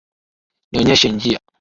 Nionyeshe 0.71 1.09
njia. 1.13 1.39